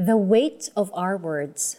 [0.00, 1.76] The weight of our words.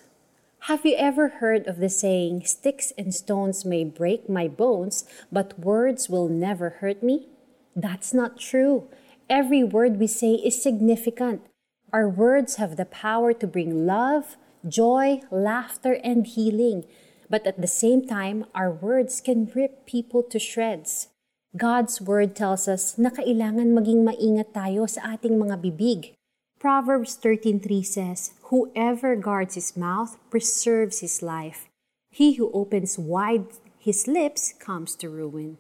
[0.69, 5.57] Have you ever heard of the saying, Sticks and stones may break my bones, but
[5.57, 7.33] words will never hurt me?
[7.73, 8.85] That's not true.
[9.25, 11.41] Every word we say is significant.
[11.89, 14.37] Our words have the power to bring love,
[14.69, 16.85] joy, laughter, and healing.
[17.25, 21.09] But at the same time, our words can rip people to shreds.
[21.57, 26.13] God's word tells us na kailangan maging maingat tayo sa ating mga bibig.
[26.61, 31.65] Proverbs 13.3 says, Whoever guards his mouth preserves his life.
[32.13, 33.49] He who opens wide
[33.81, 35.57] his lips comes to ruin.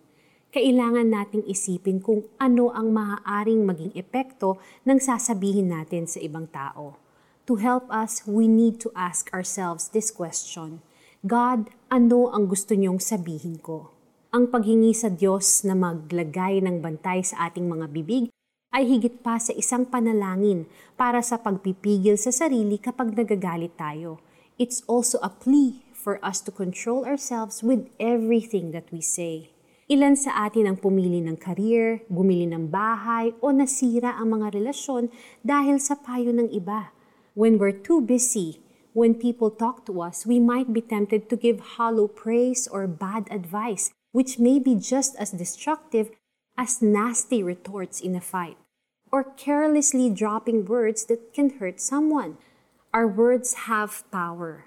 [0.53, 7.01] Kailangan nating isipin kung ano ang maaaring maging epekto ng sasabihin natin sa ibang tao.
[7.49, 10.85] To help us, we need to ask ourselves this question.
[11.25, 13.89] God, ano ang gusto niyong sabihin ko?
[14.29, 18.29] Ang paghingi sa Diyos na maglagay ng bantay sa ating mga bibig
[18.71, 24.23] ay higit pa sa isang panalangin para sa pagpipigil sa sarili kapag nagagalit tayo.
[24.55, 29.51] It's also a plea for us to control ourselves with everything that we say.
[29.91, 35.11] Ilan sa atin ang pumili ng career, bumili ng bahay, o nasira ang mga relasyon
[35.43, 36.95] dahil sa payo ng iba.
[37.35, 41.77] When we're too busy when people talk to us, we might be tempted to give
[41.77, 46.11] hollow praise or bad advice, which may be just as destructive
[46.57, 48.57] as nasty retorts in a fight,
[49.11, 52.39] or carelessly dropping words that can hurt someone.
[52.95, 54.65] Our words have power.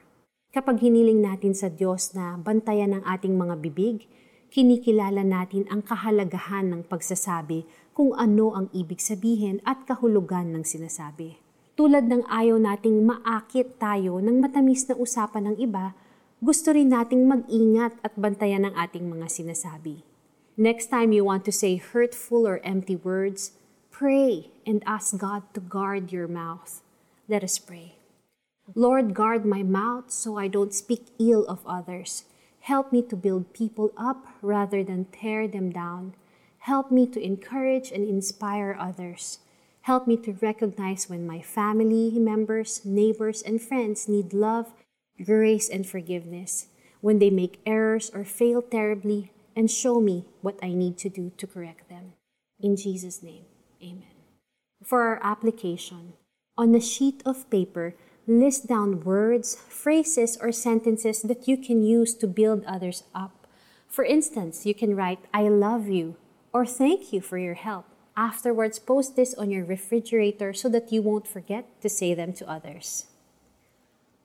[0.53, 4.06] Kapag hiniling natin sa Diyos na bantayan ang ating mga bibig,
[4.55, 11.42] kinikilala natin ang kahalagahan ng pagsasabi kung ano ang ibig sabihin at kahulugan ng sinasabi.
[11.75, 15.91] Tulad ng ayaw nating maakit tayo ng matamis na usapan ng iba,
[16.39, 20.06] gusto rin nating mag-ingat at bantayan ang ating mga sinasabi.
[20.55, 23.59] Next time you want to say hurtful or empty words,
[23.95, 26.83] pray and ask God to guard your mouth.
[27.28, 27.95] Let us pray.
[28.75, 32.25] Lord, guard my mouth so I don't speak ill of others.
[32.59, 36.15] Help me to build people up rather than tear them down.
[36.66, 39.38] Help me to encourage and inspire others.
[39.82, 44.72] Help me to recognize when my family members, neighbors, and friends need love,
[45.22, 46.66] grace, and forgiveness,
[47.00, 51.31] when they make errors or fail terribly, and show me what I need to do
[51.37, 52.15] to correct them.
[52.59, 53.44] In Jesus' name,
[53.84, 54.17] amen.
[54.83, 56.17] For our application,
[56.56, 57.95] on a sheet of paper,
[58.27, 63.47] list down words, phrases, or sentences that you can use to build others up.
[63.89, 66.17] For instance, you can write, I love you,
[66.53, 67.84] or thank you for your help.
[68.17, 72.47] Afterwards, post this on your refrigerator so that you won't forget to say them to
[72.47, 73.11] others.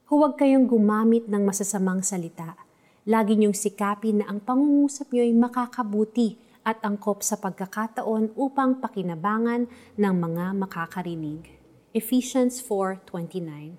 [0.09, 2.57] Huwag kayong gumamit ng masasamang salita.
[3.05, 9.69] Lagi niyong sikapin na ang pangungusap niyo ay makakabuti at angkop sa pagkakataon upang pakinabangan
[9.95, 11.59] ng mga makakarinig.
[11.95, 13.77] Ephesians 4.29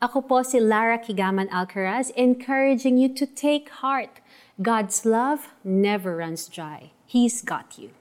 [0.00, 4.24] Ako po si Lara Kigaman Alcaraz, encouraging you to take heart.
[4.60, 6.92] God's love never runs dry.
[7.04, 7.99] He's got you.